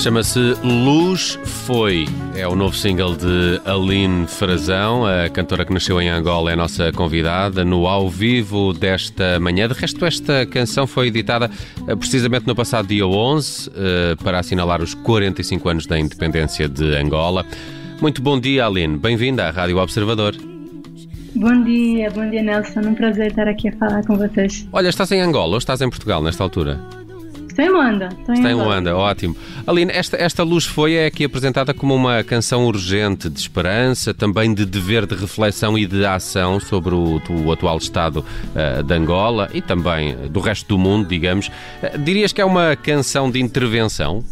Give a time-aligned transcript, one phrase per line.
[0.00, 2.06] Chama-se Luz Foi.
[2.34, 6.56] É o novo single de Aline Frazão, a cantora que nasceu em Angola, é a
[6.56, 9.68] nossa convidada no ao vivo desta manhã.
[9.68, 11.50] De resto, esta canção foi editada
[11.86, 16.96] eh, precisamente no passado dia 11 eh, para assinalar os 45 anos da independência de
[16.96, 17.44] Angola.
[18.00, 18.96] Muito bom dia, Aline.
[18.96, 20.34] Bem-vinda à Rádio Observador.
[21.34, 22.80] Bom dia, bom dia, Nelson.
[22.80, 24.66] Um prazer estar aqui a falar com vocês.
[24.72, 26.99] Olha, estás em Angola ou estás em Portugal nesta altura?
[27.60, 28.08] Estou em Luanda.
[28.18, 29.36] Estou Está em Luanda, ótimo.
[29.66, 34.54] Aline, esta, esta luz foi é aqui apresentada como uma canção urgente de esperança, também
[34.54, 39.50] de dever de reflexão e de ação sobre o, o atual estado uh, de Angola
[39.52, 41.48] e também do resto do mundo, digamos.
[41.82, 44.24] Uh, dirias que é uma canção de intervenção?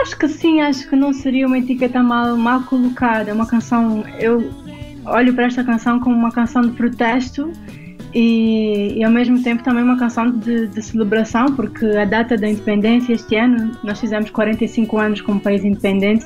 [0.00, 3.30] Acho que sim, acho que não seria uma etiqueta mal, mal colocada.
[3.30, 4.04] É uma canção.
[4.20, 4.48] Eu
[5.04, 7.50] olho para esta canção como uma canção de protesto
[8.18, 12.48] e, e, ao mesmo tempo também uma canção de, de, celebração, porque a data da
[12.48, 16.24] independência este ano, nós fizemos 45 anos como país independente,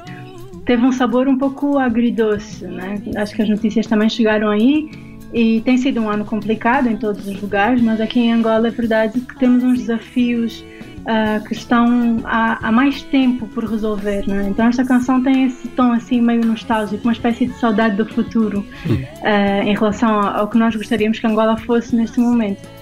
[0.64, 3.02] teve um sabor um pouco agridoce, né?
[3.16, 4.88] Acho que as notícias também chegaram aí
[5.34, 8.70] e tem sido um ano complicado em todos os lugares, mas aqui em Angola é
[8.70, 10.64] verdade que temos uns desafios
[11.00, 14.26] uh, que estão há, há, mais tempo por resolver.
[14.26, 14.48] Né?
[14.48, 18.64] Então esta canção tem esse tom assim meio nostálgico, uma espécie de saudade do futuro
[18.86, 22.80] uh, em relação ao, que nós gostaríamos que Angola fosse neste momento.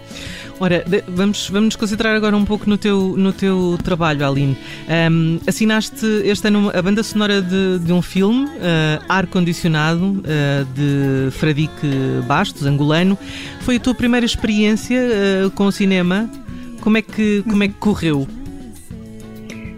[0.60, 4.58] Ora, vamos, vamos nos concentrar agora um pouco no teu, no teu trabalho, Aline.
[5.10, 10.64] Um, assinaste este ano a banda sonora de, de um filme, uh, Ar Condicionado, uh,
[10.74, 11.86] de Fradique
[12.26, 13.16] Bastos, angolano.
[13.60, 15.00] Foi a tua primeira experiência
[15.46, 16.28] uh, com o cinema?
[16.80, 18.26] Como é que, como é que correu?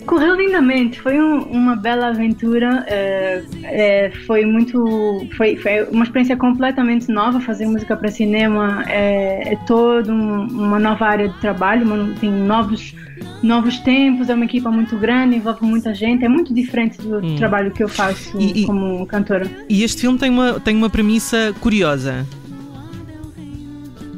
[0.07, 6.37] Correu lindamente, foi um, uma bela aventura, é, é, foi muito, foi, foi, uma experiência
[6.37, 11.87] completamente nova, fazer música para cinema é, é toda um, uma nova área de trabalho,
[11.87, 12.93] uma, tem novos,
[13.41, 17.37] novos tempos, é uma equipa muito grande, envolve muita gente, é muito diferente do hum.
[17.37, 19.49] trabalho que eu faço e, como cantora.
[19.69, 22.27] E este filme tem uma, tem uma premissa curiosa.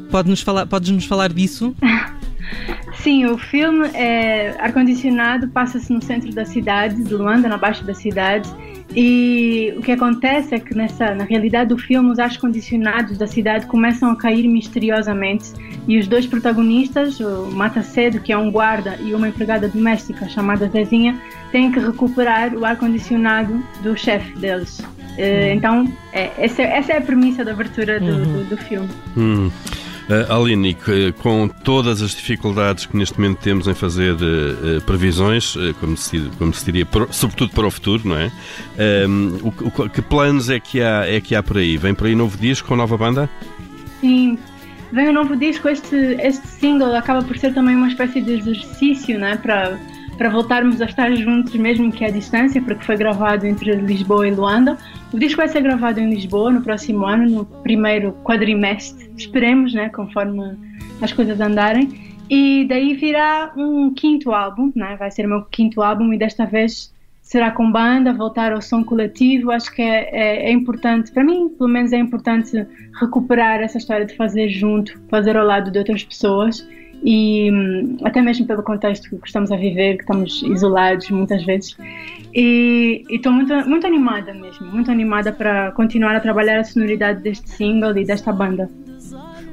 [0.09, 1.75] Pode-nos falar, podes nos falar disso?
[2.95, 7.93] Sim, o filme é ar-condicionado, passa-se no centro da cidade, de Luanda, na baixa da
[7.93, 8.49] cidade.
[8.95, 13.65] E o que acontece é que nessa, na realidade do filme, os ar-condicionados da cidade
[13.65, 15.51] começam a cair misteriosamente
[15.87, 20.29] e os dois protagonistas, o Mata Cedo, que é um guarda, e uma empregada doméstica
[20.29, 21.19] chamada Zezinha,
[21.51, 24.81] têm que recuperar o ar-condicionado do chefe deles.
[25.17, 25.53] Eh, uhum.
[25.53, 28.23] Então, é, essa, essa, é a premissa da abertura do, uhum.
[28.23, 28.89] do, do filme.
[29.15, 29.51] Uhum.
[30.09, 30.75] Uh, Aline,
[31.19, 36.19] com todas as dificuldades que neste momento temos em fazer uh, previsões, uh, como, se,
[36.37, 38.31] como se diria, sobretudo para o futuro, não é?
[39.07, 41.77] Um, o, o, que planos é que, há, é que há por aí?
[41.77, 43.29] Vem por aí novo disco com nova banda?
[44.01, 44.37] Sim,
[44.91, 45.69] vem um novo disco.
[45.69, 49.37] Este, este single acaba por ser também uma espécie de exercício, né?
[49.37, 49.79] Para
[50.17, 54.31] para voltarmos a estar juntos, mesmo que à distância, porque foi gravado entre Lisboa e
[54.31, 54.77] Luanda.
[55.13, 59.87] O disco vai ser gravado em Lisboa no próximo ano, no primeiro quadrimestre, esperemos, né,
[59.89, 60.57] conforme
[60.99, 62.17] as coisas andarem.
[62.27, 66.47] E daí virá um quinto álbum, né, vai ser o meu quinto álbum e desta
[66.47, 69.51] vez será com banda, voltar ao som coletivo.
[69.51, 72.65] Acho que é, é, é importante, para mim, pelo menos, é importante
[72.99, 76.67] recuperar essa história de fazer junto, fazer ao lado de outras pessoas
[77.03, 81.75] e hum, até mesmo pelo contexto que estamos a viver, que estamos isolados muitas vezes.
[82.33, 87.49] E estou muito, muito animada mesmo, muito animada para continuar a trabalhar a sonoridade deste
[87.49, 88.69] single e desta banda.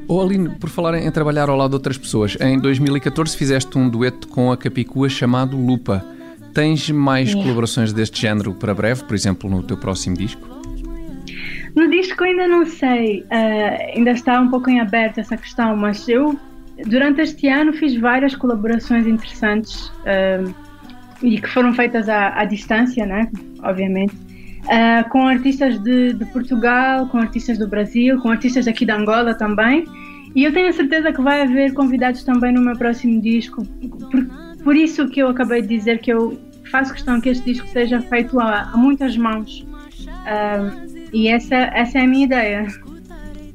[0.06, 3.88] Oh, Aline, por falar em trabalhar ao lado de outras pessoas, em 2014 fizeste um
[3.88, 6.04] dueto com a Capicua chamado Lupa.
[6.54, 10.48] Tens mais colaborações deste género para breve, por exemplo, no teu próximo disco?
[11.76, 16.08] No disco ainda não sei, uh, ainda está um pouco em aberto essa questão, mas
[16.08, 16.36] eu
[16.86, 20.54] durante este ano fiz várias colaborações interessantes uh,
[21.22, 23.30] e que foram feitas à, à distância, né?
[23.62, 24.14] Obviamente.
[24.64, 29.34] Uh, com artistas de, de, Portugal, com artistas do Brasil, com artistas aqui da Angola
[29.34, 29.86] também.
[30.34, 33.64] E eu tenho a certeza que vai haver convidados também no meu próximo disco.
[33.64, 34.26] Por,
[34.62, 36.38] por isso que eu acabei de dizer que eu
[36.70, 39.60] faço questão que este disco seja feito a, a muitas mãos.
[39.60, 42.66] Uh, e essa, essa é a minha ideia.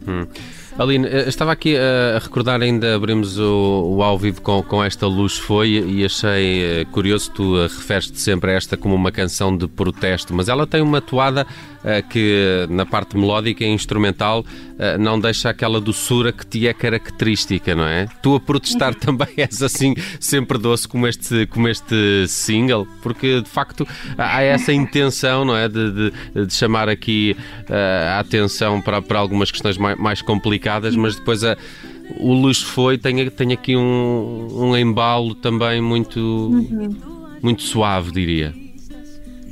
[0.07, 0.27] Hum.
[0.77, 5.07] Aline, eh, estava aqui a recordar, ainda abrimos o, o ao vivo com, com esta
[5.07, 9.55] luz foi e achei eh, curioso, tu eh, referes-te sempre a esta como uma canção
[9.55, 11.47] de protesto, mas ela tem uma toada
[12.09, 14.45] que na parte melódica e instrumental
[14.99, 18.07] não deixa aquela doçura que te é característica, não é?
[18.21, 18.99] Tu a protestar uhum.
[18.99, 23.87] também és assim sempre doce como este, como este single, porque de facto
[24.17, 25.69] há essa intenção, não é?
[25.69, 27.37] De, de, de chamar aqui
[27.69, 31.57] a atenção para, para algumas questões mais, mais complicadas complicadas, mas depois a,
[32.17, 36.95] o luxo foi, tem, tem aqui um, um embalo também muito, uhum.
[37.41, 38.53] muito suave, diria.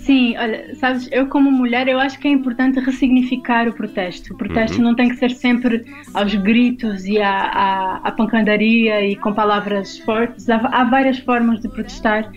[0.05, 4.33] Sim, olha, sabes, eu como mulher, eu acho que é importante ressignificar o protesto.
[4.33, 4.83] O protesto uhum.
[4.83, 9.97] não tem que ser sempre aos gritos e à, à, à pancadaria e com palavras
[9.99, 10.49] fortes.
[10.49, 12.29] Há, há várias formas de protestar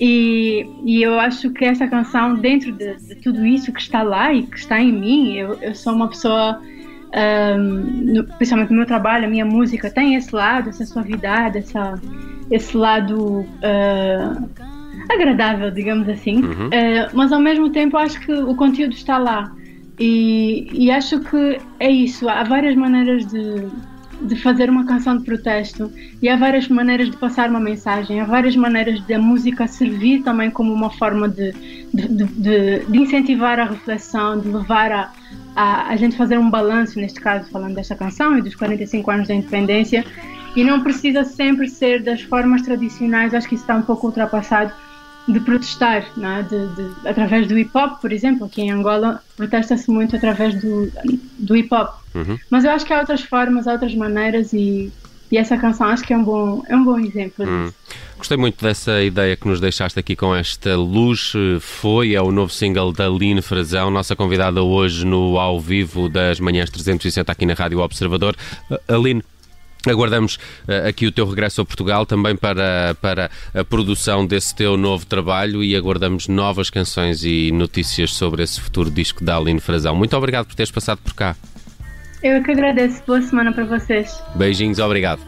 [0.00, 4.32] e, e, eu acho que essa canção, dentro de, de, tudo isso que está lá
[4.32, 6.58] e que está em mim, eu, eu sou uma pessoa
[7.58, 12.00] um, no, principalmente no meu trabalho, a minha música tem esse lado, essa suavidade, essa,
[12.50, 14.48] esse lado uh,
[15.08, 16.42] agradável, digamos assim.
[16.42, 16.66] Uhum.
[16.66, 19.52] Uh, mas ao mesmo tempo acho que o conteúdo está lá.
[19.98, 22.28] E, e acho que é isso.
[22.28, 23.66] Há várias maneiras de,
[24.22, 25.90] de fazer uma canção de protesto
[26.22, 30.22] e há várias maneiras de passar uma mensagem, há várias maneiras de a música servir
[30.22, 31.52] também como uma forma de,
[31.92, 35.12] de, de, de incentivar a reflexão, de levar a,
[35.56, 39.28] a, a gente fazer um balanço, neste caso falando desta canção e dos 45 anos
[39.28, 40.04] da independência,
[40.54, 44.72] e não precisa sempre ser das formas tradicionais, acho que isso está um pouco ultrapassado,
[45.28, 46.42] de protestar, é?
[46.42, 50.90] de, de, através do hip hop, por exemplo, aqui em Angola protesta-se muito através do,
[51.38, 51.94] do hip hop.
[52.14, 52.38] Uhum.
[52.50, 54.90] Mas eu acho que há outras formas, há outras maneiras e,
[55.30, 57.66] e essa canção acho que é um bom, é um bom exemplo hum.
[57.66, 57.74] disso.
[58.18, 61.32] Gostei muito dessa ideia que nos deixaste aqui com esta luz.
[61.60, 66.38] Foi, é o novo single da Line Frazão, nossa convidada hoje no ao vivo das
[66.38, 68.36] manhãs 360 aqui na Rádio Observador.
[68.86, 69.22] Aline,
[69.88, 74.76] Aguardamos uh, aqui o teu regresso a Portugal também para, para a produção desse teu
[74.76, 79.94] novo trabalho e aguardamos novas canções e notícias sobre esse futuro disco da Aline Frazão.
[79.94, 81.36] Muito obrigado por teres passado por cá.
[82.22, 83.02] Eu é que agradeço.
[83.06, 84.22] Boa semana para vocês.
[84.34, 85.20] Beijinhos, obrigado.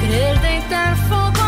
[0.00, 1.43] querer deitar fogo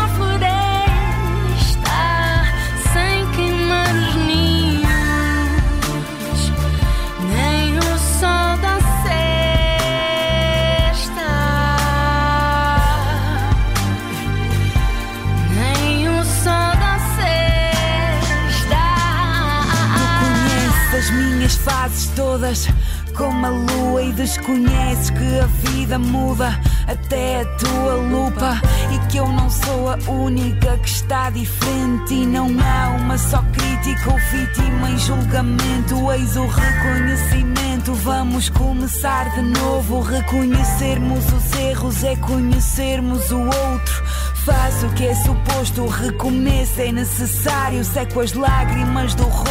[22.47, 22.67] todas
[23.15, 28.61] como a lua e desconheces que a vida muda até a tua lupa
[28.93, 33.43] e que eu não sou a única que está diferente e não há uma só
[33.53, 42.03] crítica ou vítima em julgamento eis o reconhecimento vamos começar de novo reconhecermos os erros
[42.03, 44.03] é conhecermos o outro
[44.47, 47.83] Faz o que é suposto, recomeço é necessário.
[47.83, 49.46] Seco as lágrimas do rosto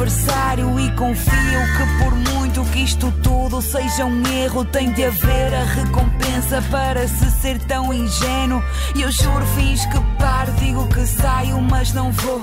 [0.00, 0.80] aniversário.
[0.80, 5.64] E confio que, por muito que isto tudo seja um erro, tem de haver a
[5.64, 8.62] recompensa para se ser tão ingênuo.
[8.96, 12.40] E eu juro, fiz que paro, digo que saio, mas não vou.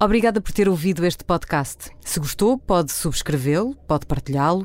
[0.00, 1.90] Obrigada por ter ouvido este podcast.
[2.04, 4.64] Se gostou, pode subscrevê-lo, pode partilhá-lo